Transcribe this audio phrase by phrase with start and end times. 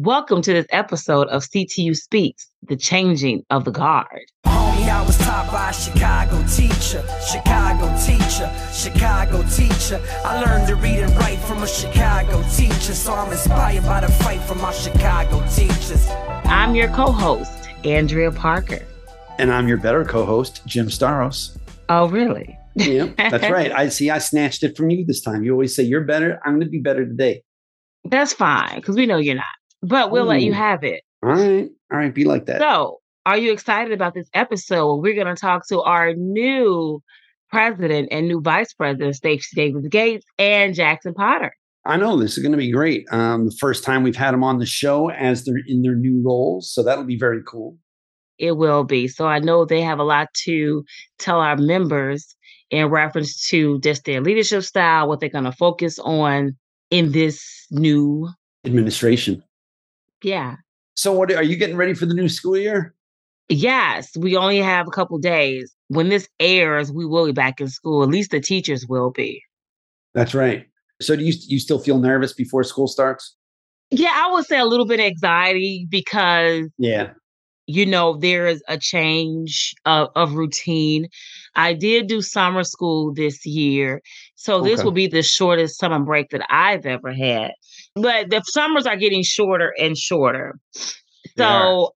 [0.00, 4.30] Welcome to this episode of CTU Speaks, the changing of the guard.
[4.46, 10.00] Homie, I was taught by a Chicago teacher, Chicago teacher, Chicago teacher.
[10.24, 14.06] I learned to read and write from a Chicago teacher, so I'm inspired by the
[14.22, 16.06] fight from my Chicago teachers.
[16.44, 17.50] I'm your co host,
[17.82, 18.86] Andrea Parker.
[19.38, 21.58] And I'm your better co host, Jim Staros.
[21.88, 22.56] Oh, really?
[22.76, 23.72] Yeah, that's right.
[23.72, 25.42] I see, I snatched it from you this time.
[25.42, 26.38] You always say, You're better.
[26.44, 27.42] I'm going to be better today.
[28.04, 29.44] That's fine, because we know you're not,
[29.82, 31.02] but we'll let you have it.
[31.22, 31.68] All right.
[31.92, 32.14] All right.
[32.14, 32.60] Be like that.
[32.60, 34.96] So, are you excited about this episode?
[34.96, 37.02] We're going to talk to our new
[37.50, 41.52] president and new vice president, Stacy Davis Gates and Jackson Potter.
[41.84, 43.06] I know this is going to be great.
[43.10, 46.22] Um, the first time we've had them on the show as they're in their new
[46.24, 46.72] roles.
[46.72, 47.76] So that'll be very cool.
[48.38, 49.08] It will be.
[49.08, 50.84] So, I know they have a lot to
[51.18, 52.36] tell our members
[52.70, 56.56] in reference to just their leadership style, what they're going to focus on
[56.90, 58.28] in this new,
[58.64, 59.42] Administration.
[60.22, 60.56] Yeah.
[60.94, 62.94] So, what are you getting ready for the new school year?
[63.48, 65.72] Yes, we only have a couple days.
[65.88, 68.02] When this airs, we will be back in school.
[68.02, 69.42] At least the teachers will be.
[70.14, 70.66] That's right.
[71.00, 73.34] So, do you you still feel nervous before school starts?
[73.90, 77.12] Yeah, I would say a little bit of anxiety because Yeah.
[77.66, 81.08] you know there is a change of, of routine.
[81.54, 84.02] I did do summer school this year,
[84.34, 87.52] so this will be the shortest summer break that I've ever had.
[88.02, 90.58] But the summers are getting shorter and shorter.
[91.36, 91.94] So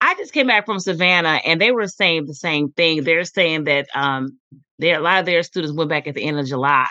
[0.00, 3.04] I just came back from Savannah and they were saying the same thing.
[3.04, 4.38] They're saying that um
[4.78, 6.88] there a lot of their students went back at the end of July,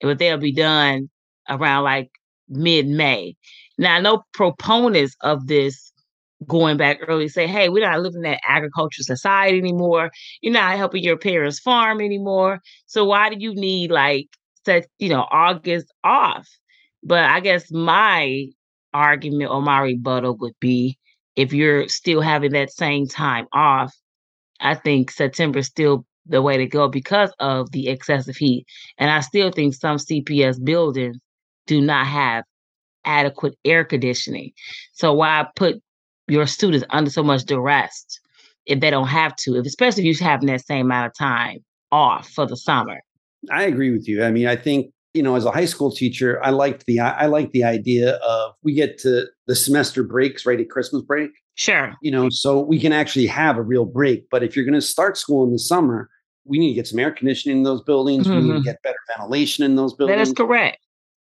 [0.00, 1.08] but they'll be done
[1.48, 2.10] around like
[2.48, 3.36] mid-May.
[3.78, 5.92] Now I know proponents of this
[6.46, 10.10] going back early say, hey, we're not living in that agricultural society anymore.
[10.40, 12.60] You're not helping your parents farm anymore.
[12.86, 14.28] So why do you need like
[14.64, 16.48] such, you know, August off?
[17.02, 18.46] But I guess my
[18.92, 20.98] argument or my rebuttal would be
[21.36, 23.94] if you're still having that same time off,
[24.60, 28.66] I think September is still the way to go because of the excessive heat.
[28.98, 31.18] And I still think some CPS buildings
[31.66, 32.44] do not have
[33.04, 34.52] adequate air conditioning.
[34.92, 35.80] So why put
[36.28, 38.20] your students under so much duress
[38.66, 41.58] if they don't have to, if especially if you're having that same amount of time
[41.90, 43.00] off for the summer.
[43.50, 44.22] I agree with you.
[44.22, 47.26] I mean, I think you know, as a high school teacher, I liked the I
[47.26, 51.30] like the idea of we get to the semester breaks right at Christmas break.
[51.54, 51.92] Sure.
[52.00, 54.24] You know, so we can actually have a real break.
[54.30, 56.08] But if you're going to start school in the summer,
[56.44, 58.28] we need to get some air conditioning in those buildings.
[58.28, 58.62] We need to mm-hmm.
[58.62, 60.16] get better ventilation in those buildings.
[60.16, 60.78] That is correct.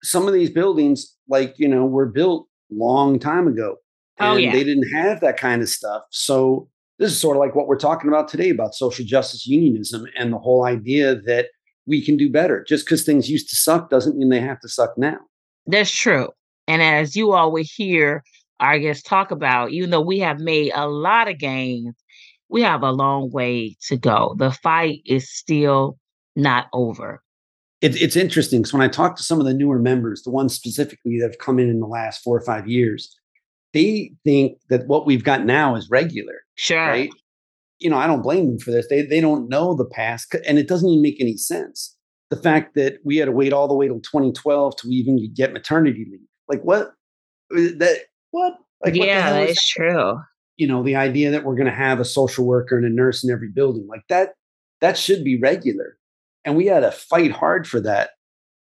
[0.02, 3.76] Some of these buildings, like you know, were built long time ago,
[4.20, 4.52] Oh, and yeah.
[4.52, 6.02] they didn't have that kind of stuff.
[6.10, 6.68] So
[6.98, 10.32] this is sort of like what we're talking about today about social justice unionism and
[10.32, 11.46] the whole idea that
[11.88, 12.64] we can do better.
[12.68, 15.18] Just because things used to suck doesn't mean they have to suck now.
[15.66, 16.28] That's true.
[16.66, 18.22] And as you all always hear
[18.60, 21.94] our guests talk about, even though we have made a lot of gains,
[22.48, 24.34] we have a long way to go.
[24.38, 25.98] The fight is still
[26.36, 27.22] not over.
[27.80, 30.54] It, it's interesting because when I talk to some of the newer members, the ones
[30.54, 33.14] specifically that have come in in the last four or five years,
[33.72, 36.86] they think that what we've got now is regular, Sure.
[36.86, 37.10] right?
[37.80, 38.86] You know, I don't blame them for this.
[38.88, 41.94] They they don't know the past, and it doesn't even make any sense.
[42.30, 45.52] The fact that we had to wait all the way till 2012 to even get
[45.52, 46.88] maternity leave, like what?
[47.54, 47.98] Uh, That
[48.30, 48.54] what?
[48.84, 50.20] Like what the yeah, hell is it's true.
[50.56, 53.24] you know the idea that we're going to have a social worker and a nurse
[53.24, 54.34] in every building like that
[54.80, 55.96] that should be regular
[56.44, 58.10] and we had to fight hard for that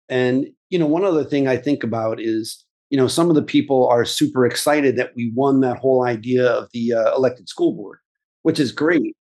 [0.07, 3.43] and you know one other thing i think about is you know some of the
[3.43, 7.73] people are super excited that we won that whole idea of the uh, elected school
[7.75, 7.99] board
[8.43, 9.15] which is great.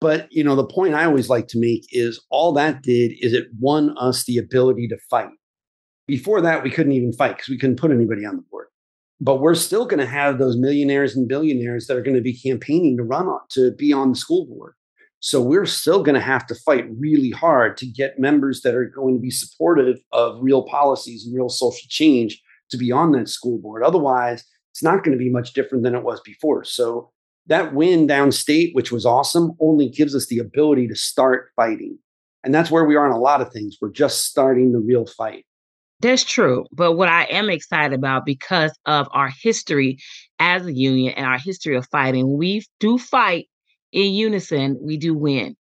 [0.00, 3.32] But you know the point i always like to make is all that did is
[3.32, 5.30] it won us the ability to fight.
[6.06, 8.66] Before that we couldn't even fight because we couldn't put anybody on the board.
[9.20, 12.36] But we're still going to have those millionaires and billionaires that are going to be
[12.36, 14.74] campaigning to run on to be on the school board.
[15.20, 18.84] So we're still going to have to fight really hard to get members that are
[18.84, 23.30] going to be supportive of real policies and real social change to be on that
[23.30, 23.82] school board.
[23.82, 26.64] Otherwise it's not going to be much different than it was before.
[26.64, 27.10] So
[27.46, 31.98] that win downstate which was awesome only gives us the ability to start fighting
[32.42, 35.06] and that's where we are on a lot of things we're just starting the real
[35.06, 35.44] fight
[36.00, 36.66] That's true.
[36.70, 39.96] But what I am excited about because of our history
[40.38, 43.48] as a union and our history of fighting, we do fight
[43.92, 45.56] in unison, we do win.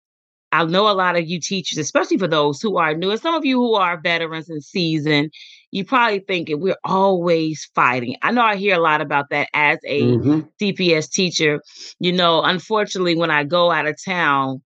[0.51, 3.35] I know a lot of you teachers, especially for those who are new, and some
[3.35, 5.31] of you who are veterans and seasoned,
[5.71, 8.15] you probably thinking we're always fighting.
[8.21, 10.49] I know I hear a lot about that as a Mhm.
[10.59, 11.61] CPS teacher.
[11.99, 14.61] You know, unfortunately, when I go out of town,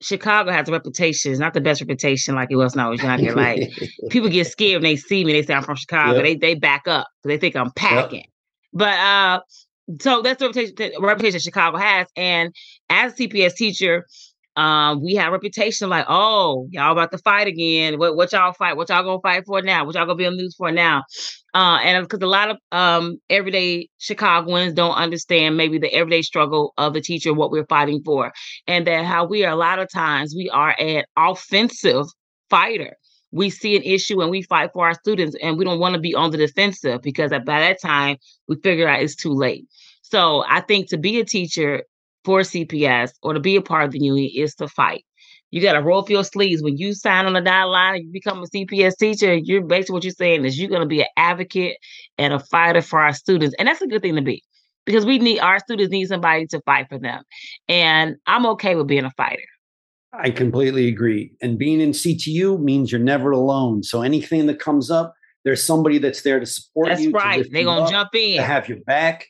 [0.00, 3.02] Chicago has a reputation, it's not the best reputation like it was when I was
[3.02, 3.34] younger.
[3.34, 3.70] Like
[4.10, 5.32] people get scared when they see me.
[5.32, 6.16] They say I'm from Chicago.
[6.16, 6.24] Yep.
[6.24, 8.26] They they back up because they think I'm packing.
[8.72, 9.40] but uh,
[10.00, 12.06] so that's the reputation, the reputation Chicago has.
[12.16, 12.54] And
[12.90, 14.06] as a CPS teacher,
[14.58, 17.96] um, we have reputation like, oh, y'all about to fight again.
[17.96, 18.76] What what y'all fight?
[18.76, 19.84] What y'all gonna fight for now?
[19.84, 21.04] What y'all gonna be on news for now?
[21.54, 26.74] Uh, and because a lot of um everyday Chicagoans don't understand maybe the everyday struggle
[26.76, 28.32] of the teacher, what we're fighting for,
[28.66, 32.06] and that how we are a lot of times we are an offensive
[32.50, 32.96] fighter.
[33.30, 36.00] We see an issue and we fight for our students, and we don't want to
[36.00, 38.16] be on the defensive because by that time
[38.48, 39.66] we figure out it's too late.
[40.02, 41.84] So I think to be a teacher
[42.28, 45.02] for CPS or to be a part of the union is to fight.
[45.50, 46.62] You got to roll up your sleeves.
[46.62, 49.94] When you sign on the dotted line and you become a CPS teacher, you're basically
[49.94, 51.78] what you're saying is you're going to be an advocate
[52.18, 53.56] and a fighter for our students.
[53.58, 54.44] And that's a good thing to be
[54.84, 57.22] because we need our students need somebody to fight for them.
[57.66, 59.40] And I'm okay with being a fighter.
[60.12, 61.32] I completely agree.
[61.40, 63.82] And being in CTU means you're never alone.
[63.84, 65.14] So anything that comes up,
[65.46, 67.10] there's somebody that's there to support that's you.
[67.10, 67.46] That's right.
[67.50, 68.36] They're going to jump in.
[68.36, 69.28] To have your back.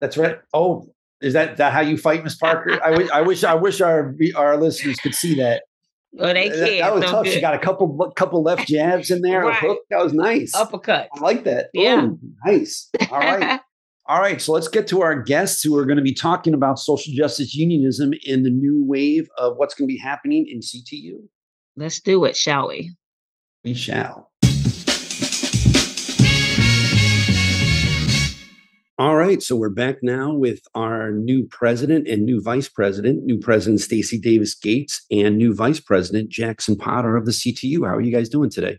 [0.00, 0.38] That's right.
[0.54, 2.82] Oh, is that, that how you fight, Miss Parker?
[2.82, 5.64] I wish I wish I wish our our listeners could see that.
[6.12, 6.60] Well, they can.
[6.60, 7.24] That, that was tough.
[7.24, 7.34] Good.
[7.34, 9.42] She got a couple couple left jabs in there.
[9.44, 9.76] right.
[9.90, 10.54] That was nice.
[10.54, 11.08] Uppercut.
[11.14, 11.68] I like that.
[11.72, 12.04] Yeah.
[12.04, 12.88] Ooh, nice.
[13.10, 13.60] All right.
[14.06, 14.40] All right.
[14.40, 17.54] So let's get to our guests who are going to be talking about social justice
[17.54, 21.20] unionism in the new wave of what's going to be happening in CTU.
[21.76, 22.96] Let's do it, shall we?
[23.62, 24.29] We shall.
[29.00, 33.38] All right, so we're back now with our new president and new vice president, new
[33.38, 37.86] president Stacy Davis Gates and new vice president Jackson Potter of the CTU.
[37.86, 38.78] How are you guys doing today?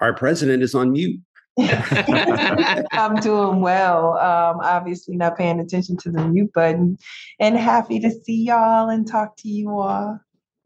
[0.00, 1.20] Our president is on mute.
[1.60, 4.14] I'm doing well.
[4.14, 6.98] Um, obviously, not paying attention to the mute button,
[7.38, 10.18] and happy to see y'all and talk to you all.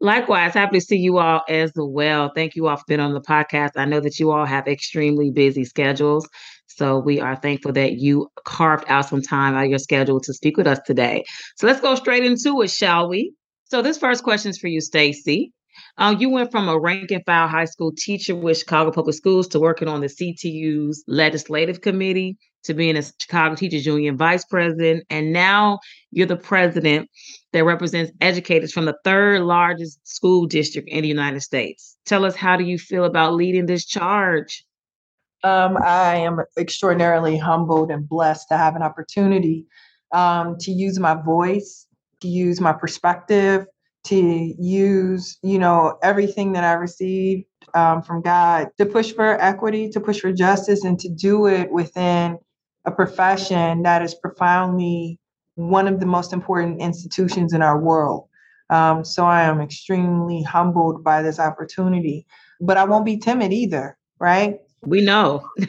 [0.03, 2.29] Likewise, happy to see you all as well.
[2.35, 3.71] Thank you all for being on the podcast.
[3.77, 6.27] I know that you all have extremely busy schedules.
[6.75, 10.33] So we are thankful that you carved out some time out of your schedule to
[10.33, 11.23] speak with us today.
[11.57, 13.33] So let's go straight into it, shall we?
[13.65, 15.51] So this first question is for you, Stacy.
[15.97, 19.47] Uh, you went from a rank and file high school teacher with Chicago Public Schools
[19.49, 25.03] to working on the CTU's legislative committee to being a Chicago Teachers Union vice president.
[25.09, 25.79] And now
[26.11, 27.09] you're the president
[27.51, 31.97] that represents educators from the third largest school district in the United States.
[32.05, 34.63] Tell us, how do you feel about leading this charge?
[35.43, 39.65] Um, I am extraordinarily humbled and blessed to have an opportunity
[40.13, 41.87] um, to use my voice,
[42.21, 43.65] to use my perspective,
[44.05, 49.89] to use, you know, everything that I received um, from God to push for equity,
[49.89, 52.37] to push for justice, and to do it within
[52.85, 55.19] a profession that is profoundly
[55.55, 58.27] one of the most important institutions in our world.
[58.69, 62.25] Um, so I am extremely humbled by this opportunity,
[62.59, 64.59] but I won't be timid either, right?
[64.85, 65.49] We know.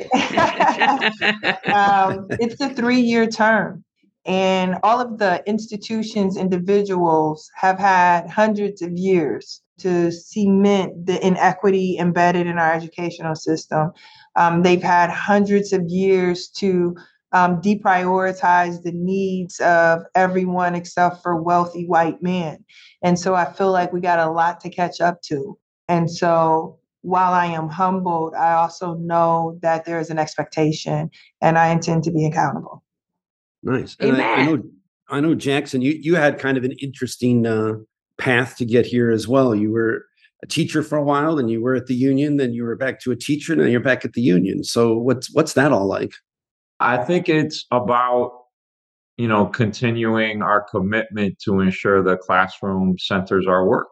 [1.72, 3.84] um, it's a three year term.
[4.26, 11.98] And all of the institutions, individuals have had hundreds of years to cement the inequity
[11.98, 13.92] embedded in our educational system.
[14.36, 16.96] Um, they've had hundreds of years to
[17.32, 22.64] um, deprioritize the needs of everyone except for wealthy white men.
[23.02, 25.58] And so I feel like we got a lot to catch up to.
[25.88, 31.10] And so while I am humbled, I also know that there is an expectation
[31.42, 32.82] and I intend to be accountable.
[33.62, 33.94] Nice.
[34.00, 34.62] And I, I, know
[35.08, 37.74] I know Jackson, you you had kind of an interesting uh,
[38.16, 39.54] path to get here as well.
[39.54, 40.06] You were
[40.42, 43.00] a teacher for a while, then you were at the union, then you were back
[43.00, 44.64] to a teacher, and then you're back at the union.
[44.64, 46.12] So what's what's that all like?
[46.80, 48.32] I think it's about
[49.18, 53.88] you know continuing our commitment to ensure the classroom centers our work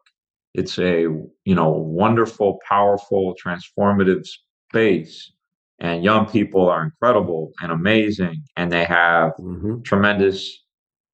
[0.54, 1.02] it's a
[1.44, 4.26] you know wonderful, powerful, transformative
[4.70, 5.32] space,
[5.78, 9.82] and young people are incredible and amazing, and they have mm-hmm.
[9.82, 10.64] tremendous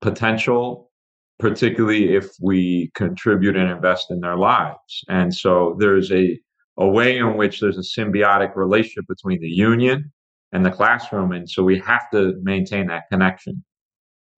[0.00, 0.90] potential,
[1.38, 5.04] particularly if we contribute and invest in their lives.
[5.08, 6.38] And so there's a
[6.78, 10.12] a way in which there's a symbiotic relationship between the union
[10.52, 13.64] and the classroom, and so we have to maintain that connection.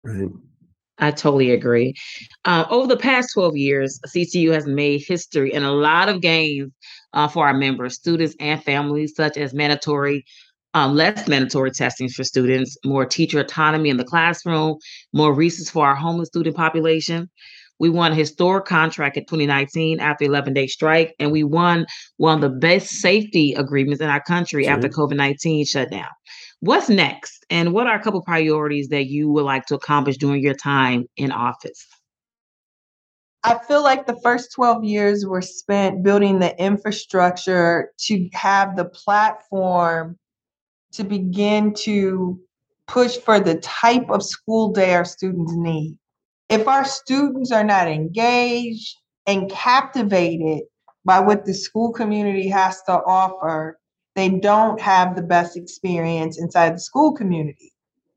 [0.03, 0.31] Right.
[1.01, 1.95] I totally agree.
[2.45, 6.71] Uh, over the past 12 years, CTU has made history and a lot of gains
[7.15, 10.25] uh, for our members, students, and families, such as mandatory,
[10.75, 14.77] um, less mandatory testing for students, more teacher autonomy in the classroom,
[15.13, 17.29] more resources for our homeless student population.
[17.79, 21.87] We won a historic contract in 2019 after 11 day strike, and we won
[22.19, 26.09] one of the best safety agreements in our country after COVID 19 shutdown.
[26.61, 27.47] What's next?
[27.49, 31.07] And what are a couple priorities that you would like to accomplish during your time
[31.17, 31.87] in office?
[33.43, 38.85] I feel like the first 12 years were spent building the infrastructure to have the
[38.85, 40.19] platform
[40.93, 42.39] to begin to
[42.87, 45.97] push for the type of school day our students need.
[46.51, 50.65] If our students are not engaged and captivated
[51.07, 53.80] by what the school community has to offer,
[54.21, 57.73] they don't have the best experience inside the school community,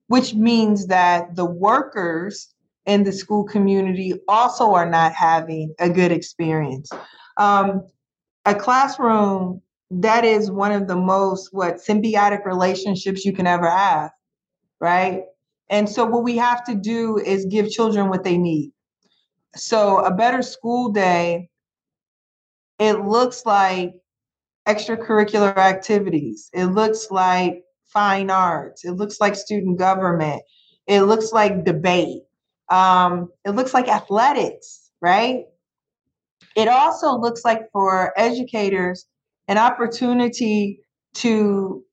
[0.07, 2.53] which means that the workers
[2.85, 6.89] in the school community also are not having a good experience.
[7.37, 7.87] Um,
[8.45, 14.11] a classroom that is one of the most what symbiotic relationships you can ever have,
[14.81, 15.21] right?
[15.69, 18.73] And so what we have to do is give children what they need.
[19.55, 21.49] So a better school day
[22.79, 23.93] it looks like
[24.67, 26.49] extracurricular activities.
[26.53, 28.85] It looks like fine arts.
[28.85, 30.41] It looks like student government.
[30.87, 32.23] It looks like debate.
[32.69, 35.45] Um, it looks like athletics, right?
[36.55, 39.05] It also looks like for educators
[39.47, 40.79] an opportunity
[41.15, 41.83] to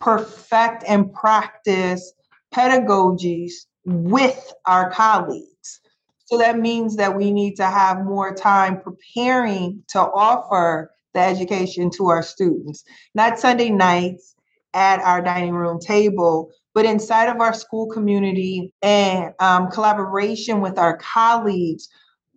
[0.00, 2.12] perfect and practice
[2.54, 3.52] pedagogies
[3.84, 5.80] with our colleagues.
[6.24, 11.90] So that means that we need to have more time preparing to offer the education
[11.90, 14.36] to our students, not Sunday nights
[14.74, 20.78] at our dining room table, but inside of our school community and um, collaboration with
[20.78, 21.88] our colleagues.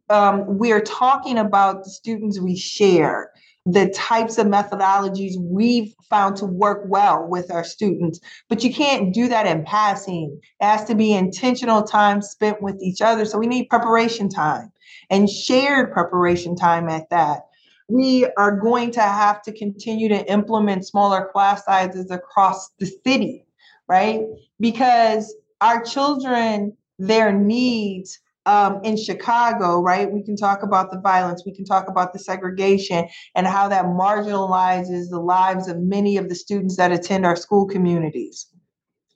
[0.09, 3.31] Um, we're talking about the students we share
[3.65, 8.19] the types of methodologies we've found to work well with our students.
[8.47, 10.39] But you can't do that in passing.
[10.59, 13.25] It has to be intentional time spent with each other.
[13.25, 14.71] So we need preparation time
[15.09, 17.48] and shared preparation time at that.
[17.89, 23.45] We are going to have to continue to implement smaller class sizes across the city,
[23.87, 24.21] right?
[24.59, 30.11] Because our children, their needs um, in Chicago, right?
[30.11, 33.85] We can talk about the violence, we can talk about the segregation, and how that
[33.85, 38.47] marginalizes the lives of many of the students that attend our school communities.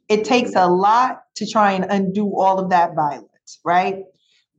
[0.09, 4.03] It takes a lot to try and undo all of that violence, right?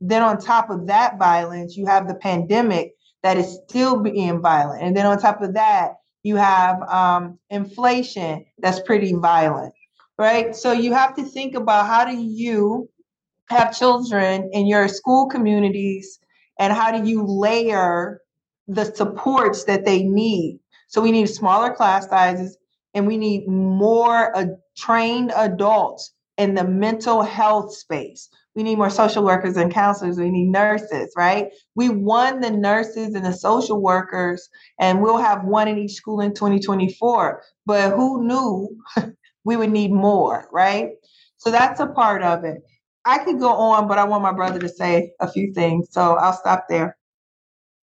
[0.01, 2.94] Then, on top of that violence, you have the pandemic
[3.25, 4.83] that is still being violent.
[4.83, 9.73] And then, on top of that, you have um, inflation that's pretty violent,
[10.17, 10.55] right?
[10.55, 12.87] So, you have to think about how do you
[13.49, 16.19] have children in your school communities
[16.59, 18.21] and how do you layer
[18.67, 22.57] the supports that they need so we need smaller class sizes
[22.93, 28.29] and we need more uh, trained adults in the mental health space.
[28.55, 30.17] We need more social workers and counselors.
[30.17, 31.47] We need nurses right?
[31.75, 34.49] We won the nurses and the social workers
[34.79, 38.77] and we'll have one in each school in 2024 but who knew
[39.43, 40.89] we would need more right?
[41.37, 42.61] So that's a part of it.
[43.05, 46.15] I could go on, but I want my brother to say a few things, so
[46.15, 46.97] I'll stop there.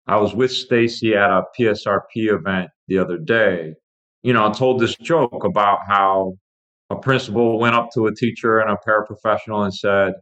[0.09, 3.75] I was with Stacy at a PSRP event the other day.
[4.23, 6.37] You know, I told this joke about how
[6.93, 10.13] a principal went up to a teacher and a paraprofessional and said,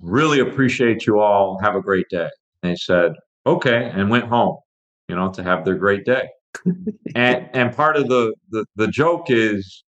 [0.00, 1.58] Really appreciate you all.
[1.60, 2.28] Have a great day.
[2.62, 3.12] And they said,
[3.46, 4.58] Okay, and went home,
[5.08, 6.28] you know, to have their great day.
[7.14, 9.84] and and part of the, the the joke is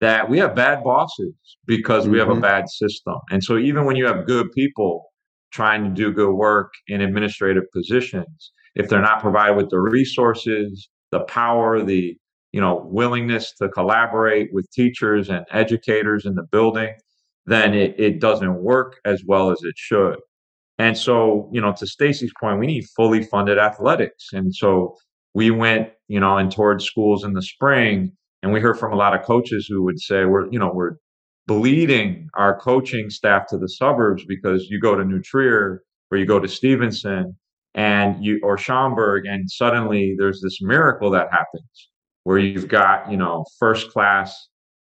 [0.00, 1.34] that we have bad bosses
[1.66, 2.42] because we have a mm-hmm.
[2.42, 3.14] bad system.
[3.30, 5.06] And so even when you have good people
[5.52, 10.88] trying to do good work in administrative positions, if they're not provided with the resources,
[11.12, 12.16] the power, the
[12.56, 16.94] you know willingness to collaborate with teachers and educators in the building,
[17.44, 20.16] then it, it doesn't work as well as it should.
[20.78, 24.28] And so, you know, to Stacy's point, we need fully funded athletics.
[24.32, 24.96] And so
[25.34, 28.96] we went, you know, and towards schools in the spring and we heard from a
[28.96, 30.96] lot of coaches who would say, we're, you know, we're
[31.46, 36.24] bleeding our coaching staff to the suburbs because you go to New Trier or you
[36.24, 37.36] go to Stevenson
[37.74, 41.90] and you or Schaumburg, and suddenly there's this miracle that happens
[42.26, 44.48] where you've got, you know, first class,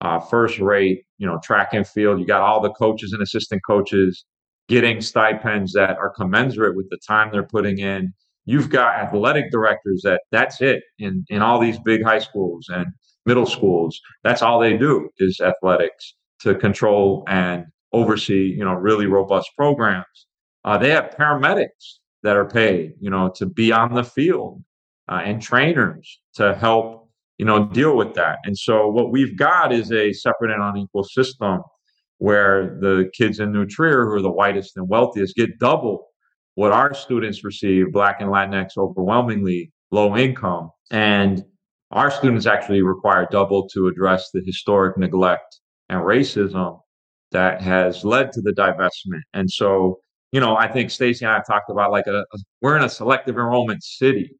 [0.01, 2.19] uh, first rate, you know, track and field.
[2.19, 4.25] You got all the coaches and assistant coaches
[4.67, 8.11] getting stipends that are commensurate with the time they're putting in.
[8.45, 12.87] You've got athletic directors that that's it in in all these big high schools and
[13.27, 14.01] middle schools.
[14.23, 20.27] That's all they do is athletics to control and oversee, you know, really robust programs.
[20.65, 24.63] Uh, they have paramedics that are paid, you know, to be on the field
[25.09, 27.08] uh, and trainers to help,
[27.39, 28.37] you know, deal with that.
[28.43, 31.61] And so what we've got is a separate and unequal system
[32.17, 36.07] where the kids in New Trier, who are the whitest and wealthiest, get double
[36.55, 40.69] what our students receive, Black and Latinx overwhelmingly low income.
[40.91, 41.43] And
[41.91, 46.81] our students actually require double to address the historic neglect and racism
[47.31, 49.21] that has led to the divestment.
[49.33, 50.01] And so,
[50.33, 52.89] you know, I think Stacy and I talked about like a, a, we're in a
[52.89, 54.35] selective enrollment city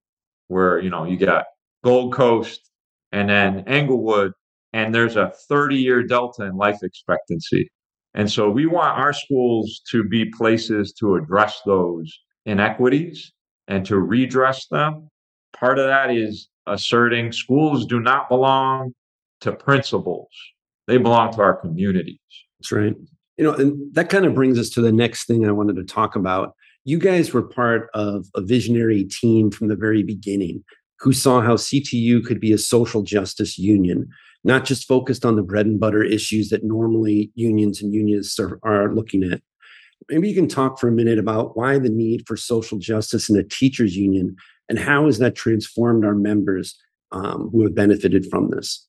[0.50, 1.46] where, you know, you got
[1.84, 2.69] Gold Coast
[3.12, 4.34] and then Englewood
[4.74, 7.70] and there's a 30 year delta in life expectancy.
[8.14, 12.12] And so we want our schools to be places to address those
[12.46, 13.32] inequities
[13.68, 15.10] and to redress them.
[15.54, 18.94] Part of that is asserting schools do not belong
[19.42, 20.30] to principals,
[20.88, 22.20] they belong to our communities.
[22.60, 22.96] That's right.
[23.38, 25.86] You know, and that kind of brings us to the next thing I wanted to
[25.86, 26.54] talk about.
[26.84, 30.64] You guys were part of a visionary team from the very beginning
[31.00, 34.10] who saw how CTU could be a social justice union,
[34.44, 38.60] not just focused on the bread and butter issues that normally unions and unionists are,
[38.64, 39.42] are looking at.
[40.10, 43.38] Maybe you can talk for a minute about why the need for social justice in
[43.38, 44.36] a teachers union
[44.68, 46.80] and how has that transformed our members
[47.12, 48.88] um, who have benefited from this?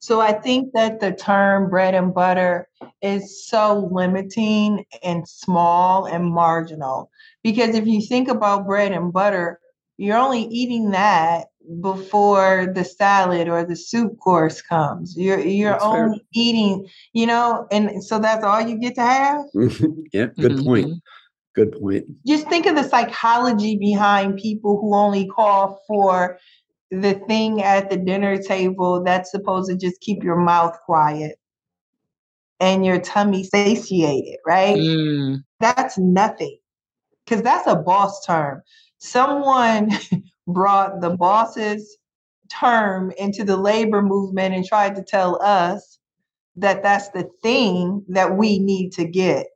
[0.00, 2.68] So I think that the term bread and butter
[3.00, 7.10] is so limiting and small and marginal.
[7.42, 9.60] Because if you think about bread and butter,
[9.96, 11.46] you're only eating that
[11.80, 15.16] before the salad or the soup course comes.
[15.16, 16.26] You're you're that's only fair.
[16.34, 19.44] eating, you know, and so that's all you get to have.
[20.12, 20.64] yeah, good mm-hmm.
[20.64, 21.02] point.
[21.54, 22.06] Good point.
[22.26, 26.38] Just think of the psychology behind people who only call for
[26.90, 31.38] the thing at the dinner table that's supposed to just keep your mouth quiet
[32.60, 34.76] and your tummy satiated, right?
[34.76, 35.44] Mm.
[35.60, 36.58] That's nothing.
[37.24, 38.62] Because that's a boss term.
[39.04, 39.90] Someone
[40.46, 41.98] brought the boss's
[42.50, 45.98] term into the labor movement and tried to tell us
[46.56, 49.46] that that's the thing that we need to get.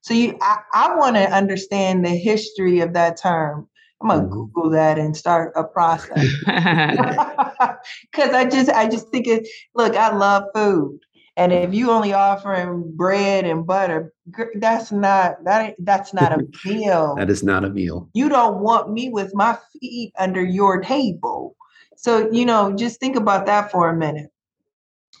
[0.00, 3.68] So you, I, I want to understand the history of that term.
[4.00, 4.32] I'm gonna mm-hmm.
[4.32, 9.48] Google that and start a process because I just, I just think it.
[9.74, 10.98] Look, I love food,
[11.36, 14.12] and if you only offering bread and butter,
[14.54, 15.74] that's not that.
[15.78, 17.14] That's not a meal.
[17.16, 18.08] that is not a meal.
[18.14, 21.54] You don't want me with my feet under your table.
[21.96, 24.30] So you know, just think about that for a minute.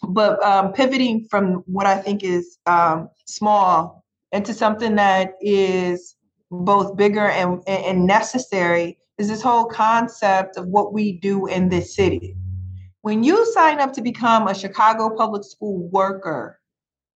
[0.08, 6.16] But um, pivoting from what I think is um, small into something that is
[6.50, 11.94] both bigger and, and necessary is this whole concept of what we do in this
[11.94, 12.36] city.
[13.06, 16.58] When you sign up to become a Chicago public school worker,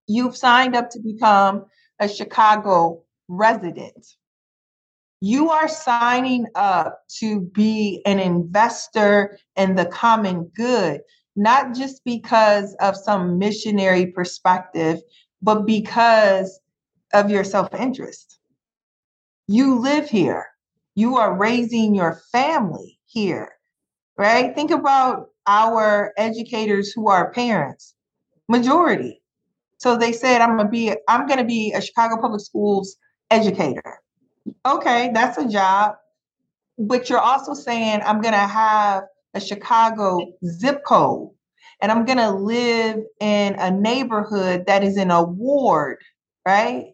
[0.06, 1.64] you've signed up to become
[1.98, 4.06] a Chicago resident.
[5.20, 11.00] You are signing up to be an investor in the common good,
[11.34, 15.00] not just because of some missionary perspective,
[15.42, 16.60] but because
[17.12, 18.38] of your self interest.
[19.48, 20.46] You live here,
[20.94, 23.50] you are raising your family here,
[24.16, 24.54] right?
[24.54, 27.96] Think about our educators who are parents,
[28.48, 29.20] majority.
[29.78, 32.96] So they said, I'm gonna be, I'm gonna be a Chicago Public Schools
[33.32, 33.98] educator.
[34.64, 35.96] Okay, that's a job.
[36.78, 41.30] But you're also saying I'm gonna have a Chicago zip code
[41.82, 45.98] and I'm gonna live in a neighborhood that is in a ward,
[46.46, 46.92] right?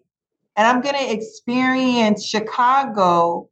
[0.57, 3.51] And I'm to experience Chicago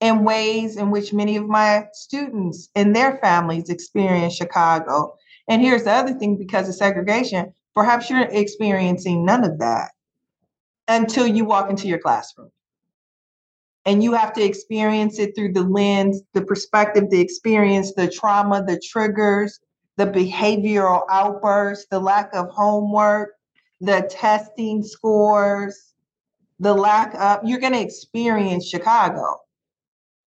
[0.00, 5.14] in ways in which many of my students and their families experience Chicago.
[5.48, 9.90] And here's the other thing because of segregation, perhaps you're experiencing none of that
[10.88, 12.50] until you walk into your classroom.
[13.84, 18.64] And you have to experience it through the lens, the perspective, the experience, the trauma,
[18.64, 19.60] the triggers,
[19.96, 23.34] the behavioral outbursts, the lack of homework,
[23.80, 25.94] the testing scores,
[26.58, 29.40] the lack of, you're going to experience Chicago.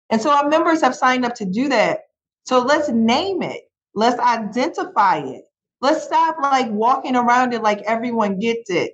[0.10, 2.02] And so our members have signed up to do that.
[2.46, 3.64] So let's name it.
[3.94, 5.44] Let's identify it.
[5.82, 8.94] Let's stop like walking around it like everyone gets it.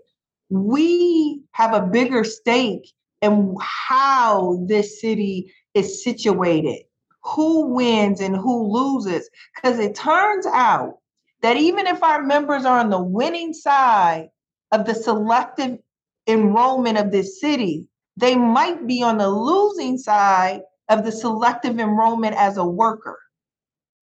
[0.49, 6.83] We have a bigger stake in how this city is situated,
[7.23, 9.29] who wins and who loses.
[9.55, 10.99] Because it turns out
[11.41, 14.29] that even if our members are on the winning side
[14.71, 15.79] of the selective
[16.27, 22.35] enrollment of this city, they might be on the losing side of the selective enrollment
[22.35, 23.19] as a worker.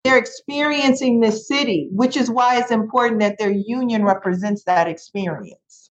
[0.04, 5.92] They're experiencing this city, which is why it's important that their union represents that experience,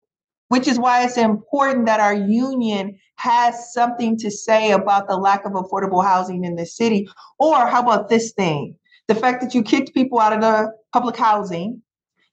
[0.50, 5.46] which is why it's important that our union has something to say about the lack
[5.46, 7.10] of affordable housing in the city.
[7.40, 8.76] Or how about this thing?
[9.08, 11.82] The fact that you kicked people out of the public housing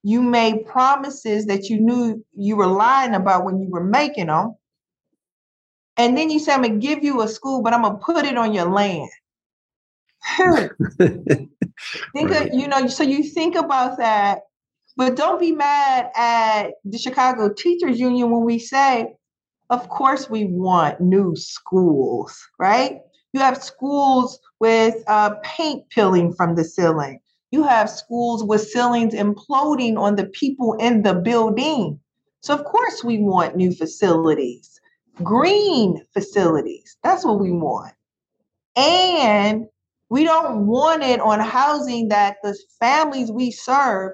[0.05, 4.55] you made promises that you knew you were lying about when you were making them.
[5.97, 8.05] And then you say, I'm going to give you a school, but I'm going to
[8.05, 9.11] put it on your land.
[12.13, 12.49] think right.
[12.49, 14.41] of, you know, so you think about that,
[14.97, 19.15] but don't be mad at the Chicago Teachers Union when we say,
[19.71, 23.01] of course, we want new schools, right?
[23.33, 27.21] You have schools with uh, paint peeling from the ceiling.
[27.51, 32.01] you have schools with ceilings imploding on the people in the building.
[32.41, 34.74] So, of course, we want new facilities,
[35.23, 36.97] green facilities.
[37.03, 37.93] That's what we want.
[38.77, 39.67] And
[40.11, 44.13] we don't want it on housing that the families we serve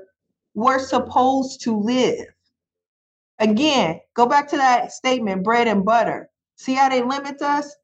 [0.54, 2.26] were supposed to live.
[3.38, 6.28] Again, go back to that statement bread and butter.
[6.56, 7.74] See how they limit us?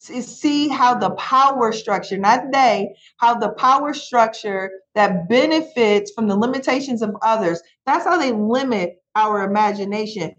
[0.00, 6.36] see how the power structure, not they, how the power structure that benefits from the
[6.36, 10.34] limitations of others, that's how they limit our imagination,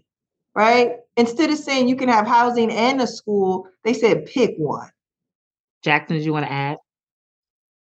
[0.54, 0.92] right?
[1.20, 4.90] Instead of saying you can have housing and a school, they said pick one.
[5.84, 6.78] Jackson, did you want to add?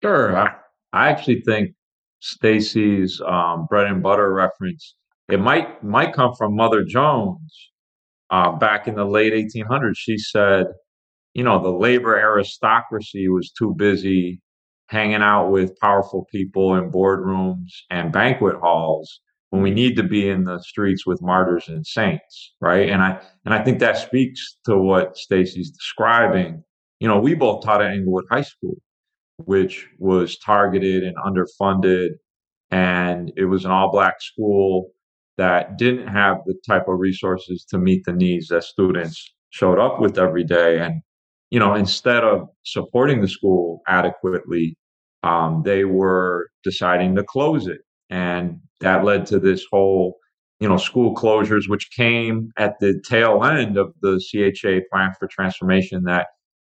[0.03, 0.35] Sure.
[0.35, 0.55] I,
[0.91, 1.71] I actually think
[2.19, 4.95] Stacy's um, bread and butter reference
[5.31, 7.71] it might might come from Mother Jones
[8.29, 9.95] uh, back in the late 1800s.
[9.95, 10.65] She said,
[11.33, 14.41] you know, the labor aristocracy was too busy
[14.87, 20.29] hanging out with powerful people in boardrooms and banquet halls when we need to be
[20.29, 22.89] in the streets with martyrs and saints, right?
[22.89, 26.63] And I and I think that speaks to what Stacy's describing.
[26.99, 28.75] You know, we both taught at Englewood High School,
[29.37, 32.11] which was targeted and underfunded,
[32.71, 34.91] and it was an all-black school
[35.37, 39.99] that didn't have the type of resources to meet the needs that students showed up
[39.99, 40.79] with every day.
[40.79, 41.01] And
[41.49, 44.77] you know, instead of supporting the school adequately,
[45.23, 47.81] um, they were deciding to close it.
[48.11, 50.17] And that led to this whole,
[50.59, 55.27] you know, school closures, which came at the tail end of the CHA plan for
[55.27, 56.27] transformation that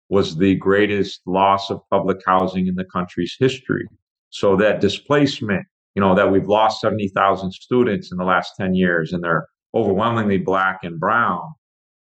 [0.09, 3.87] was the greatest loss of public housing in the country's history.
[4.29, 9.13] So that displacement, you know, that we've lost 70,000 students in the last 10 years
[9.13, 11.41] and they're overwhelmingly black and brown,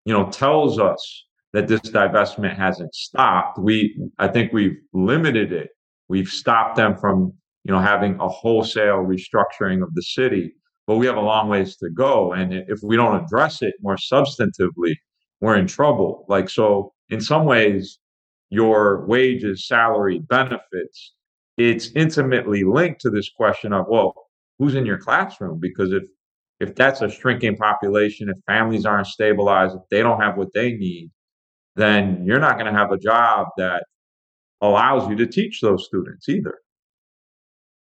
[0.04, 3.58] you know, tells us that this divestment hasn't stopped.
[3.58, 5.70] We, I think we've limited it.
[6.10, 10.54] We've stopped them from, you know, having a wholesale restructuring of the city,
[10.88, 12.34] but we have a long ways to go.
[12.34, 14.96] And if we don't address it more substantively,
[15.40, 16.26] we're in trouble.
[16.28, 18.00] Like, so in some ways,
[18.50, 21.14] your wages, salary, benefits,
[21.58, 24.14] it's intimately linked to this question of, well,
[24.60, 25.60] who's in your classroom?
[25.60, 26.04] Because if
[26.60, 30.74] if that's a shrinking population, if families aren't stabilized, if they don't have what they
[30.74, 31.10] need,
[31.76, 33.84] then you're not going to have a job that
[34.62, 36.60] allows you to teach those students either.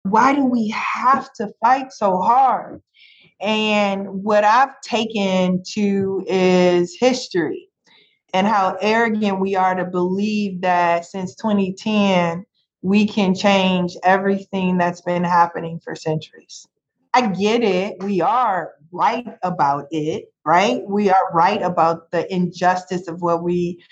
[0.03, 2.81] Why do we have to fight so hard?
[3.41, 7.69] And what I've taken to is history
[8.33, 12.45] and how arrogant we are to believe that since 2010,
[12.81, 16.67] we can change everything that's been happening for centuries.
[17.13, 18.01] I get it.
[18.03, 20.81] We are right about it, right?
[20.87, 23.83] We are right about the injustice of what we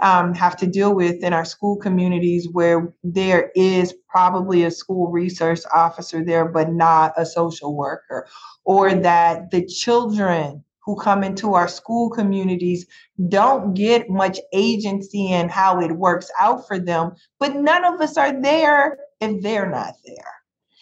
[0.00, 5.10] um, have to deal with in our school communities where there is probably a school
[5.10, 8.26] resource officer there, but not a social worker,
[8.64, 12.86] or that the children who come into our school communities
[13.28, 18.16] don't get much agency in how it works out for them, but none of us
[18.16, 20.32] are there if they're not there.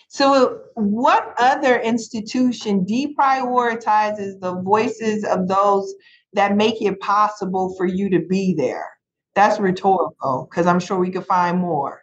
[0.09, 5.92] So, what other institution deprioritizes the voices of those
[6.35, 8.93] that make it possible for you to be there?
[9.34, 12.02] That's rhetorical because I'm sure we could find more.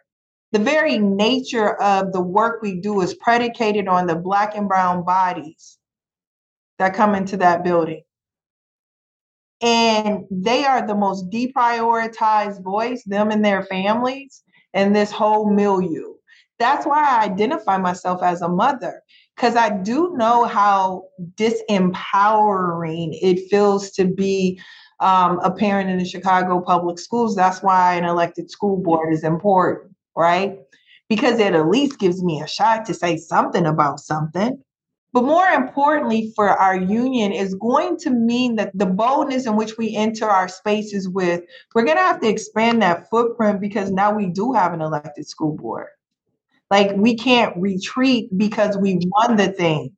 [0.52, 5.04] The very nature of the work we do is predicated on the Black and Brown
[5.04, 5.78] bodies
[6.78, 8.02] that come into that building.
[9.62, 14.42] And they are the most deprioritized voice, them and their families,
[14.74, 16.12] and this whole milieu
[16.62, 19.02] that's why I identify myself as a mother
[19.34, 24.60] because I do know how disempowering it feels to be
[25.02, 27.34] um, a parent in the Chicago public schools.
[27.34, 30.58] That's why an elected school board is important, right?
[31.08, 34.62] Because it at least gives me a shot to say something about something.
[35.12, 39.76] But more importantly, for our union, is going to mean that the boldness in which
[39.76, 41.42] we enter our spaces with,
[41.74, 45.28] we're going to have to expand that footprint because now we do have an elected
[45.28, 45.88] school board.
[46.70, 49.94] Like we can't retreat because we won the thing.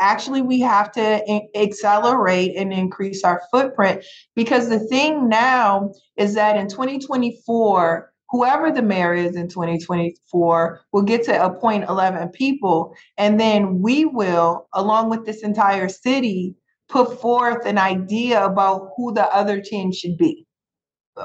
[0.00, 4.04] Actually, we have to accelerate and increase our footprint
[4.34, 11.02] because the thing now is that in 2024, whoever the mayor is in 2024 will
[11.02, 12.94] get to appoint 11 people.
[13.16, 16.56] And then we will, along with this entire city,
[16.88, 20.44] put forth an idea about who the other 10 should be,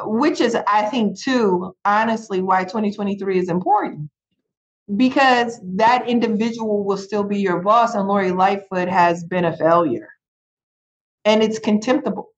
[0.04, 4.12] which is, I think, too, honestly, why 2023 is important
[4.96, 10.10] because that individual will still be your boss and Lori Lightfoot has been a failure.
[11.26, 12.30] And it's contemptible.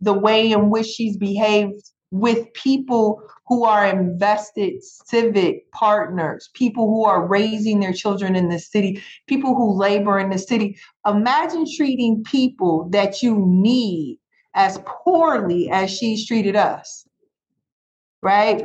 [0.00, 7.04] The way in which she's behaved with people who are invested civic partners, people who
[7.04, 10.78] are raising their children in the city, people who labor in the city.
[11.06, 14.20] Imagine treating people that you need
[14.54, 17.04] as poorly as she's treated us,
[18.22, 18.64] right?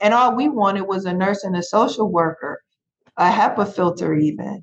[0.00, 2.62] And all we wanted was a nurse and a social worker,
[3.16, 4.62] a HEPA filter, even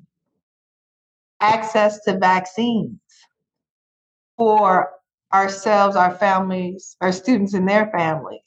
[1.40, 2.98] access to vaccines
[4.36, 4.90] for
[5.32, 8.40] ourselves, our families, our students, and their families.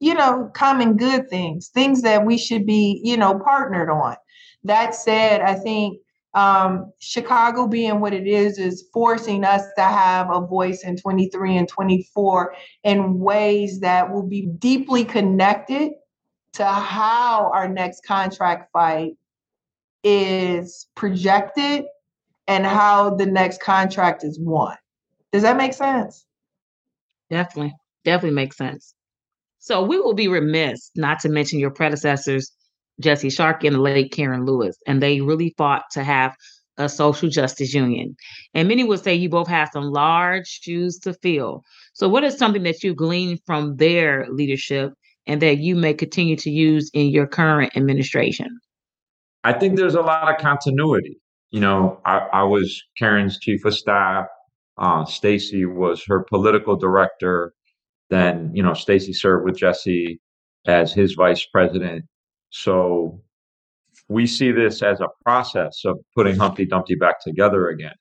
[0.00, 4.16] You know, common good things, things that we should be, you know, partnered on.
[4.64, 5.98] That said, I think
[6.34, 11.58] um, Chicago being what it is is forcing us to have a voice in 23
[11.58, 15.92] and 24 in ways that will be deeply connected
[16.54, 19.12] to how our next contract fight
[20.04, 21.84] is projected
[22.46, 24.76] and how the next contract is won.
[25.32, 26.26] Does that make sense?
[27.30, 27.74] Definitely.
[28.04, 28.94] Definitely makes sense.
[29.58, 32.52] So we will be remiss not to mention your predecessors,
[33.02, 34.76] Jesse Sharkey and the late Karen Lewis.
[34.86, 36.34] And they really fought to have
[36.78, 38.16] a social justice union.
[38.54, 41.62] And many would say you both have some large shoes to fill.
[41.92, 44.92] So, what is something that you gleaned from their leadership
[45.26, 48.48] and that you may continue to use in your current administration?
[49.44, 51.18] I think there's a lot of continuity.
[51.50, 54.26] You know, I, I was Karen's chief of staff.
[54.78, 57.52] Uh, Stacy was her political director.
[58.08, 60.20] Then, you know, Stacy served with Jesse
[60.66, 62.04] as his vice president.
[62.52, 63.20] So
[64.08, 67.94] we see this as a process of putting Humpty Dumpty back together again,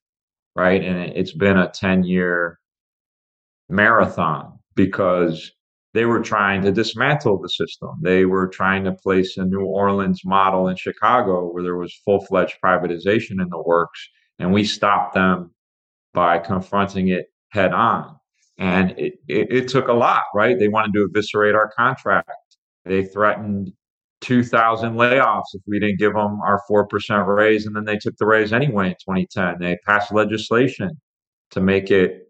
[0.55, 0.83] right?
[0.83, 2.59] And it's been a 10 year
[3.69, 5.51] marathon because
[5.93, 7.91] they were trying to dismantle the system.
[8.01, 12.25] They were trying to place a New Orleans model in Chicago where there was full
[12.25, 13.99] fledged privatization in the works.
[14.39, 15.51] And we stopped them
[16.13, 18.17] by confronting it head on.
[18.57, 20.59] And it, it, it took a lot, right?
[20.59, 22.29] They wanted to eviscerate our contract.
[22.85, 23.73] They threatened
[24.21, 27.65] 2,000 layoffs if we didn't give them our 4% raise.
[27.65, 29.57] And then they took the raise anyway in 2010.
[29.59, 30.91] They passed legislation
[31.51, 32.27] to make it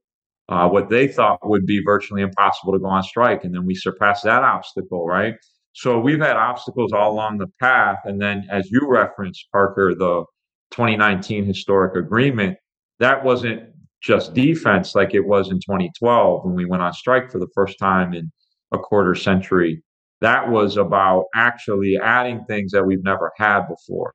[0.49, 3.43] uh, what they thought would be virtually impossible to go on strike.
[3.43, 5.35] And then we surpassed that obstacle, right?
[5.73, 7.99] So we've had obstacles all along the path.
[8.03, 10.25] And then, as you referenced, Parker, the
[10.71, 12.57] 2019 historic agreement,
[12.99, 13.63] that wasn't
[14.01, 17.77] just defense like it was in 2012 when we went on strike for the first
[17.79, 18.31] time in
[18.73, 19.81] a quarter century.
[20.21, 24.13] That was about actually adding things that we've never had before.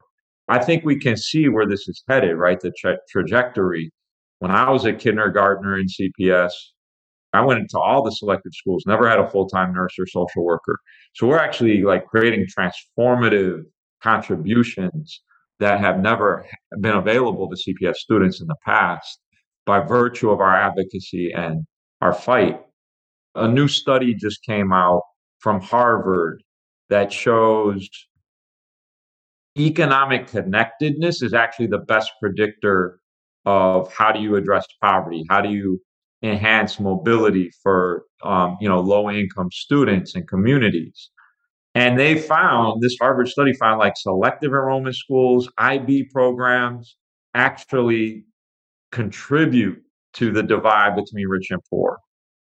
[0.48, 2.60] I think we can see where this is headed, right?
[2.60, 3.90] The tra- trajectory
[4.38, 6.52] when I was a kindergartner in CPS,
[7.32, 10.44] I went into all the selective schools, never had a full time nurse or social
[10.44, 10.78] worker.
[11.14, 13.62] So we're actually like creating transformative
[14.02, 15.22] contributions
[15.58, 16.46] that have never
[16.80, 19.18] been available to CPS students in the past
[19.64, 21.64] by virtue of our advocacy and
[22.02, 22.60] our fight.
[23.34, 25.02] A new study just came out
[25.46, 26.42] from Harvard
[26.90, 27.88] that shows
[29.56, 32.98] economic connectedness is actually the best predictor
[33.44, 35.24] of how do you address poverty?
[35.30, 35.80] How do you
[36.20, 41.10] enhance mobility for um, you know low income students and communities?
[41.76, 46.96] And they found this Harvard study found like selective enrollment schools, IB programs
[47.34, 48.24] actually
[48.90, 49.80] contribute
[50.14, 51.98] to the divide between rich and poor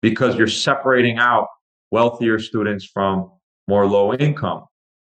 [0.02, 1.48] because you're separating out
[1.96, 3.32] wealthier students from
[3.70, 4.62] more low income.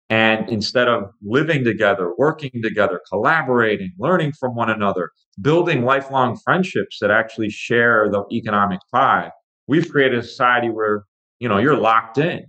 [0.09, 0.99] And instead of
[1.37, 5.09] living together, working together, collaborating, learning from one another,
[5.41, 9.31] building lifelong friendships that actually share the economic pie,
[9.69, 11.05] we've created a society where,
[11.39, 12.41] you know, you're locked in.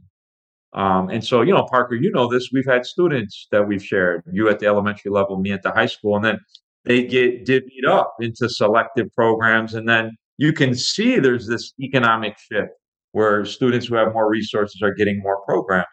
[0.72, 2.50] Um, and so, you know, Parker, you know this.
[2.52, 5.86] We've had students that we've shared, you at the elementary level, me at the high
[5.86, 6.38] school, and then
[6.84, 9.74] they get divvied up into selective programs.
[9.74, 12.72] And then you can see there's this economic shift
[13.14, 15.86] where students who have more resources are getting more programming.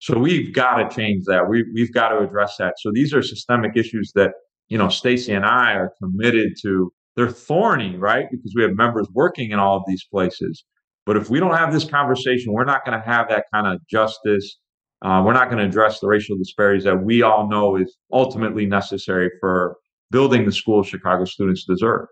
[0.00, 1.48] So we've got to change that.
[1.48, 2.74] We, we've got to address that.
[2.80, 4.32] So these are systemic issues that,
[4.66, 6.92] you know, Stacy and I are committed to.
[7.14, 8.26] They're thorny, right?
[8.32, 10.64] Because we have members working in all of these places.
[11.06, 13.80] But if we don't have this conversation, we're not going to have that kind of
[13.88, 14.58] justice.
[15.02, 18.66] Uh, we're not going to address the racial disparities that we all know is ultimately
[18.66, 19.76] necessary for
[20.10, 22.06] building the school Chicago students deserve.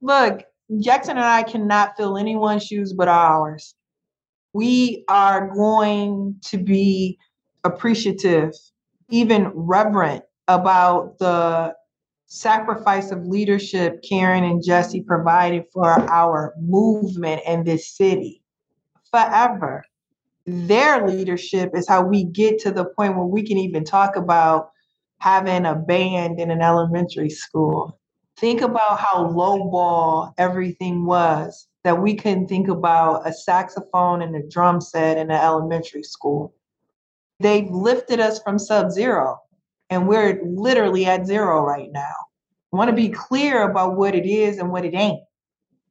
[0.00, 0.44] Look,
[0.78, 3.74] Jackson and I cannot fill anyone's shoes but ours
[4.52, 7.18] we are going to be
[7.64, 8.52] appreciative,
[9.08, 11.74] even reverent about the
[12.26, 18.42] sacrifice of leadership Karen and Jesse provided for our movement in this city
[19.10, 19.84] forever.
[20.46, 24.70] Their leadership is how we get to the point where we can even talk about
[25.18, 27.99] having a band in an elementary school.
[28.40, 34.48] Think about how lowball everything was that we couldn't think about a saxophone and a
[34.48, 36.54] drum set in an elementary school.
[37.40, 39.38] They've lifted us from sub zero,
[39.90, 42.14] and we're literally at zero right now.
[42.72, 45.22] I want to be clear about what it is and what it ain't.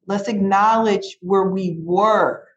[0.08, 2.48] Let's acknowledge where we were,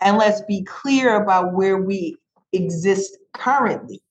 [0.00, 2.16] and let's be clear about where we
[2.52, 4.02] exist currently.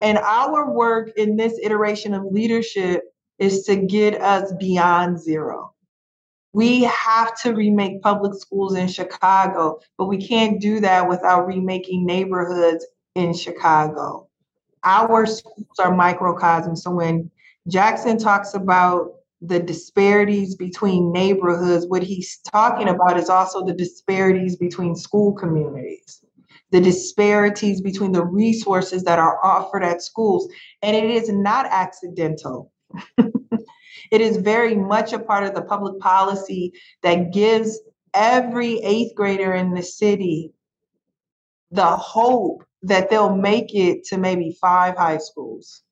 [0.00, 3.02] And our work in this iteration of leadership
[3.38, 5.74] is to get us beyond zero.
[6.52, 12.06] We have to remake public schools in Chicago, but we can't do that without remaking
[12.06, 14.28] neighborhoods in Chicago.
[14.84, 16.82] Our schools are microcosms.
[16.82, 17.30] So when
[17.68, 24.56] Jackson talks about the disparities between neighborhoods, what he's talking about is also the disparities
[24.56, 26.24] between school communities,
[26.70, 30.48] the disparities between the resources that are offered at schools.
[30.82, 32.72] And it is not accidental.
[34.10, 36.72] it is very much a part of the public policy
[37.02, 37.78] that gives
[38.14, 40.52] every eighth grader in the city
[41.70, 45.82] the hope that they'll make it to maybe five high schools.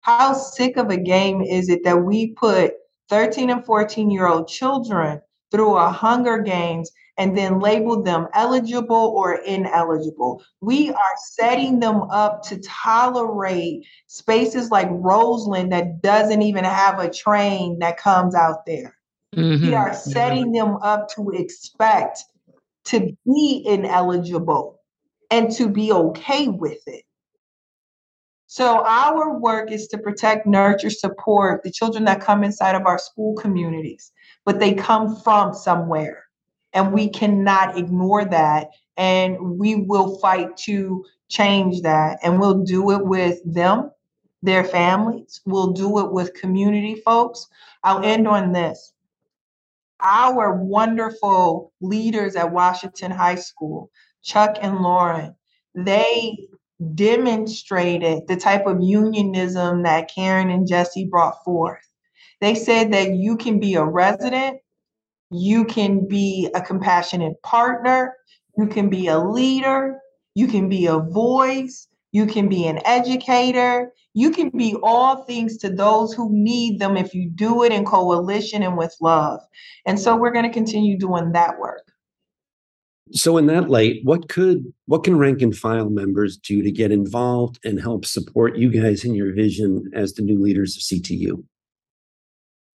[0.00, 2.72] How sick of a game is it that we put
[3.08, 9.12] 13 and 14 year old children through a Hunger Games and then label them eligible
[9.16, 10.42] or ineligible.
[10.60, 17.10] We are setting them up to tolerate spaces like Roseland that doesn't even have a
[17.10, 18.96] train that comes out there.
[19.34, 19.66] Mm-hmm.
[19.66, 22.24] We are setting them up to expect
[22.86, 24.80] to be ineligible
[25.30, 27.04] and to be okay with it.
[28.50, 32.98] So, our work is to protect, nurture, support the children that come inside of our
[32.98, 34.10] school communities,
[34.46, 36.27] but they come from somewhere.
[36.78, 38.70] And we cannot ignore that.
[38.96, 42.20] And we will fight to change that.
[42.22, 43.90] And we'll do it with them,
[44.44, 45.40] their families.
[45.44, 47.48] We'll do it with community folks.
[47.82, 48.92] I'll end on this.
[49.98, 53.90] Our wonderful leaders at Washington High School,
[54.22, 55.34] Chuck and Lauren,
[55.74, 56.46] they
[56.94, 61.90] demonstrated the type of unionism that Karen and Jesse brought forth.
[62.40, 64.60] They said that you can be a resident
[65.30, 68.14] you can be a compassionate partner.
[68.56, 69.98] You can be a leader.
[70.34, 71.88] You can be a voice.
[72.12, 73.92] You can be an educator.
[74.14, 77.84] You can be all things to those who need them if you do it in
[77.84, 79.40] coalition and with love.
[79.86, 81.82] And so we're going to continue doing that work.
[83.12, 86.92] So in that light, what could what can rank and file members do to get
[86.92, 91.42] involved and help support you guys in your vision as the new leaders of CTU?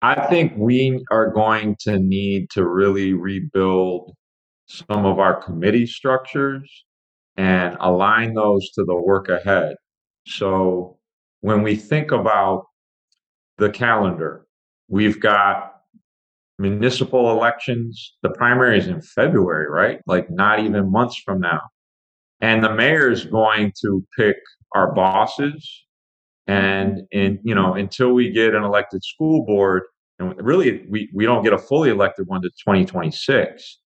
[0.01, 4.15] I think we are going to need to really rebuild
[4.65, 6.85] some of our committee structures
[7.37, 9.75] and align those to the work ahead.
[10.25, 10.97] So
[11.41, 12.65] when we think about
[13.57, 14.45] the calendar,
[14.87, 15.73] we've got
[16.57, 18.15] municipal elections.
[18.23, 19.99] The primary is in February, right?
[20.07, 21.61] Like not even months from now.
[22.39, 24.37] And the mayor is going to pick
[24.73, 25.85] our bosses
[26.51, 29.83] and in you know until we get an elected school board,
[30.19, 33.79] and really we we don't get a fully elected one to 2026.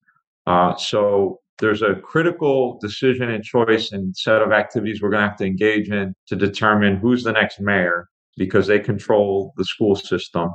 [0.46, 5.28] Uh, so there's a critical decision and choice and set of activities we're going to
[5.28, 9.96] have to engage in to determine who's the next mayor because they control the school
[9.96, 10.48] system.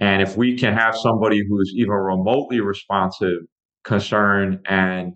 [0.00, 3.40] And if we can have somebody who's even remotely responsive,
[3.84, 5.12] concerned, and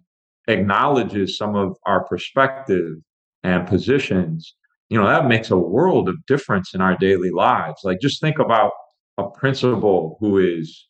[0.47, 2.93] acknowledges some of our perspective
[3.43, 4.55] and positions,
[4.91, 7.81] you know, that makes a world of difference in our daily lives.
[7.85, 8.73] Like, just think about
[9.19, 10.89] a principal who is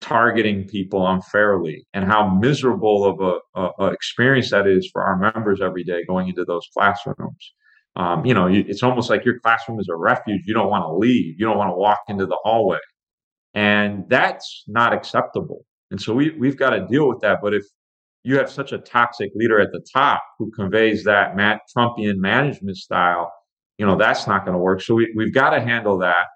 [0.00, 5.16] targeting people unfairly and how miserable of a, a, a, experience that is for our
[5.18, 7.52] members every day going into those classrooms.
[7.96, 10.42] Um, you know, you, it's almost like your classroom is a refuge.
[10.44, 11.34] You don't want to leave.
[11.38, 12.78] You don't want to walk into the hallway,
[13.54, 15.64] and that's not acceptable.
[15.90, 17.38] And so we we've got to deal with that.
[17.42, 17.64] But if
[18.24, 22.76] you have such a toxic leader at the top who conveys that Matt Trumpian management
[22.76, 23.32] style,
[23.78, 24.82] you know, that's not going to work.
[24.82, 26.26] So we, we've got to handle that.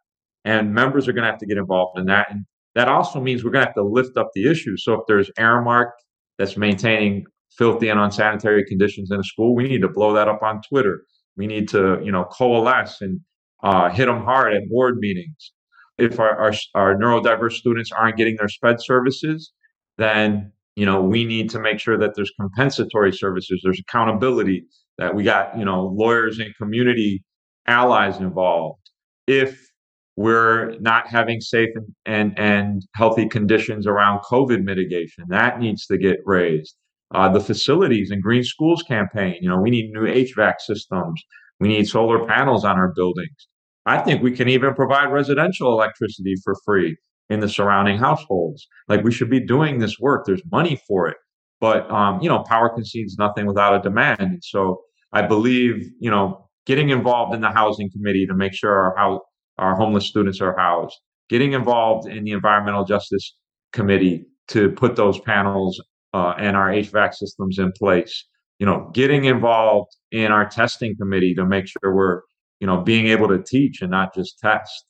[0.44, 2.30] And members are going to have to get involved in that.
[2.30, 4.76] And that also means we're going to have to lift up the issue.
[4.76, 5.90] So if there's Aramark
[6.38, 7.24] that's maintaining
[7.56, 11.02] filthy and unsanitary conditions in a school, we need to blow that up on Twitter.
[11.36, 13.20] We need to, you know, coalesce and
[13.62, 15.52] uh, hit them hard at board meetings.
[15.98, 19.52] If our, our, our neurodiverse students aren't getting their SPED services,
[19.98, 24.64] then you know we need to make sure that there's compensatory services there's accountability
[24.98, 27.22] that we got you know lawyers and community
[27.66, 28.80] allies involved.
[29.26, 29.68] If
[30.16, 35.98] we're not having safe and, and, and healthy conditions around covid mitigation that needs to
[35.98, 36.76] get raised.
[37.14, 41.22] Uh, the facilities and green schools campaign you know we need new hvac systems.
[41.60, 43.48] We need solar panels on our buildings.
[43.86, 46.96] I think we can even provide residential electricity for free
[47.30, 48.66] in the surrounding households.
[48.88, 50.24] Like we should be doing this work.
[50.26, 51.16] There's money for it.
[51.60, 54.20] But um, you know, power concedes nothing without a demand.
[54.20, 58.72] And so I believe, you know, getting involved in the housing committee to make sure
[58.72, 59.20] our house,
[59.58, 60.96] our homeless students are housed,
[61.28, 63.36] getting involved in the environmental justice
[63.72, 65.80] committee to put those panels
[66.14, 68.26] uh, and our HVAC systems in place.
[68.58, 72.20] You know, getting involved in our testing committee to make sure we're,
[72.60, 74.84] you know, being able to teach and not just test.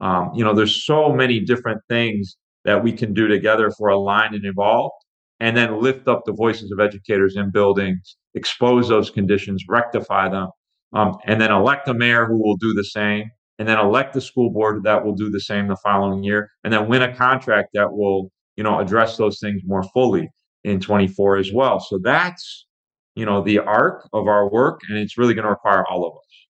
[0.00, 4.34] Um, you know, there's so many different things that we can do together for aligned
[4.34, 4.94] and involved,
[5.40, 10.48] and then lift up the voices of educators in buildings, expose those conditions, rectify them,
[10.92, 14.20] um, and then elect a mayor who will do the same, and then elect the
[14.20, 17.70] school board that will do the same the following year, and then win a contract
[17.74, 20.28] that will, you know, address those things more fully
[20.64, 21.80] in 24 as well.
[21.80, 22.66] So that's,
[23.14, 26.12] you know, the arc of our work, and it's really going to require all of
[26.12, 26.46] us.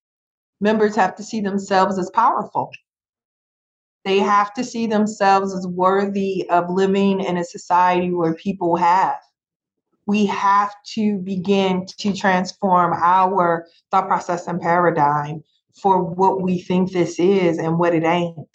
[0.61, 2.71] Members have to see themselves as powerful.
[4.09, 9.19] They have to see themselves as worthy of living in a society where people have.
[10.07, 15.45] We have to begin to transform our thought process and paradigm
[15.83, 18.49] for what we think this is and what it ain't.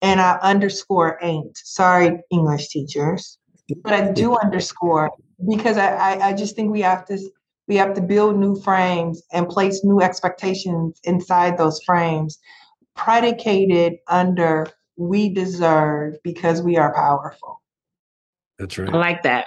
[0.00, 1.58] And I underscore ain't.
[1.58, 3.36] Sorry, English teachers.
[3.84, 5.10] But I do underscore
[5.46, 7.18] because I, I, I just think we have to
[7.68, 12.38] we have to build new frames and place new expectations inside those frames
[12.94, 17.62] predicated under we deserve because we are powerful.
[18.58, 18.92] That's right.
[18.92, 19.46] I like that.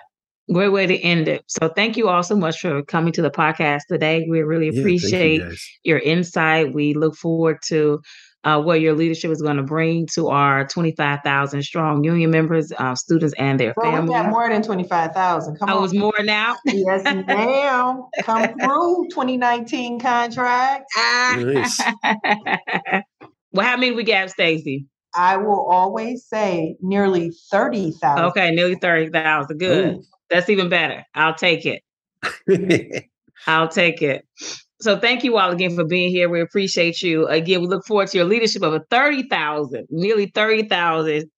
[0.52, 1.43] Great way to end it.
[1.48, 4.28] So thank you all so much for coming to the podcast today.
[4.30, 5.43] We really Yeah, you, appreciate
[5.84, 6.74] your insight.
[6.74, 8.02] We look forward to
[8.43, 12.93] uh, what your leadership is going to bring to our 25,000 strong union members, uh,
[12.93, 14.12] students, and their Well, we families.
[14.12, 15.58] got more than 25,000.
[15.58, 15.82] Come I on.
[15.82, 16.56] was more now.
[16.66, 18.04] Yes, ma'am.
[18.22, 20.86] Come through 2019 contract.
[20.96, 21.82] Nice.
[23.56, 24.86] well, how many we got, Stacy?
[25.16, 28.26] I will always say nearly 30,000.
[28.26, 29.58] Okay, nearly 30,000.
[29.58, 29.95] Good.
[29.95, 30.03] Ooh.
[30.30, 31.06] That's even better.
[31.14, 31.82] I'll take it.
[33.47, 34.28] I'll take it.
[34.82, 36.28] So thank you all again for being here.
[36.30, 37.28] We appreciate you.
[37.28, 41.30] Again, we look forward to your leadership of a 30,000, nearly 30,000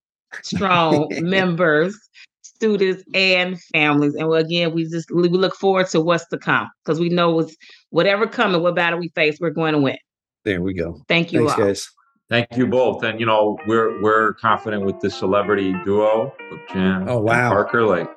[0.42, 1.96] strong members,
[2.42, 4.16] students, and families.
[4.16, 7.56] And again, we just we look forward to what's to come because we know what's
[7.90, 9.98] whatever coming, what battle we face, we're going to win.
[10.44, 11.02] there we go.
[11.08, 11.68] Thank you Thanks, all.
[11.68, 11.90] guys.
[12.30, 13.04] Thank you both.
[13.04, 17.50] And you know, we're we're confident with the celebrity duo of Jen Oh, and wow.
[17.50, 17.86] Parker.
[17.86, 18.10] Like,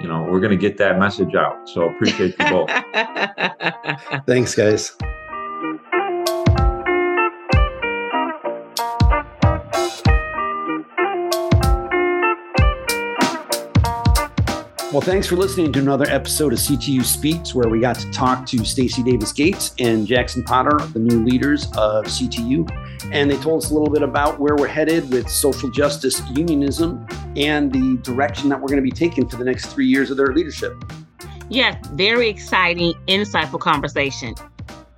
[0.00, 1.68] you know, we're gonna get that message out.
[1.68, 2.70] So appreciate you both.
[4.26, 4.96] Thanks, guys.
[14.92, 18.44] Well, thanks for listening to another episode of CTU Speaks, where we got to talk
[18.46, 22.68] to Stacy Davis Gates and Jackson Potter, the new leaders of CTU.
[23.12, 27.06] And they told us a little bit about where we're headed with social justice unionism
[27.36, 30.16] and the direction that we're going to be taking for the next three years of
[30.16, 30.74] their leadership.
[31.48, 34.34] yes, very exciting, insightful conversation.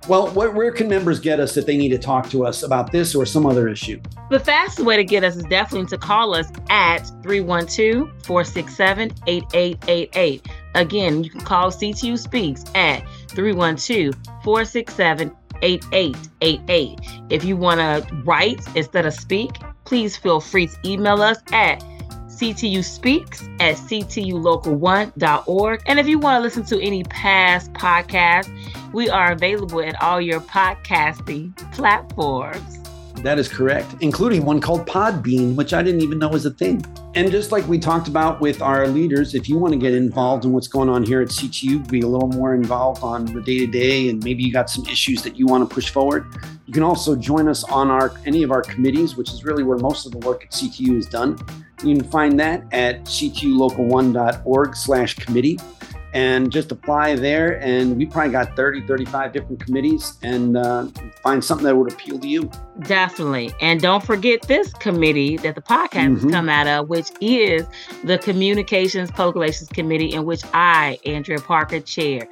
[0.07, 3.15] Well, where, can members get us if they need to talk to us about this
[3.15, 4.01] or some other issue?
[4.29, 10.47] The fastest way to get us is definitely to call us at 312 467 8888.
[10.75, 15.31] Again, you can call CTU Speaks at 312 467
[15.61, 16.99] 8888.
[17.29, 19.51] If you want to write instead of speak,
[19.85, 21.81] please feel free to email us at
[22.37, 25.81] CTU Speaks at ctulocal1.org.
[25.85, 28.51] And if you want to listen to any past podcasts,
[28.93, 32.82] we are available at all your podcasting platforms.
[33.23, 36.83] That is correct, including one called Podbean, which I didn't even know was a thing.
[37.15, 40.43] And just like we talked about with our leaders, if you want to get involved
[40.43, 43.59] in what's going on here at CTU, be a little more involved on the day
[43.59, 46.25] to day, and maybe you got some issues that you want to push forward,
[46.65, 49.77] you can also join us on our any of our committees, which is really where
[49.77, 51.37] most of the work at CTU is done.
[51.81, 55.59] You can find that at ctulocal1.org/committee
[56.13, 57.59] and just apply there.
[57.61, 60.87] And we probably got 30, 35 different committees and uh,
[61.23, 62.49] find something that would appeal to you.
[62.81, 63.53] Definitely.
[63.61, 66.21] And don't forget this committee that the podcast Mhm.
[66.21, 67.65] has come out of, which is
[68.03, 72.27] the Communications Public Relations Committee, in which I, Andrea Parker, chair.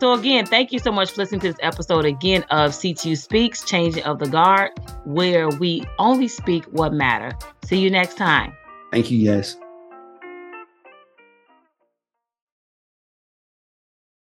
[0.00, 3.64] So, again, thank you so much for listening to this episode again of CTU Speaks,
[3.64, 4.70] Changing of the Guard,
[5.04, 7.32] where we only speak what matter.
[7.64, 8.52] See you next time.
[8.90, 9.56] Thank you, guys.